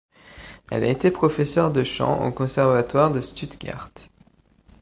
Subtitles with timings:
[0.71, 3.91] Elle a été professeure de chant au conservatoire de Stuttgart.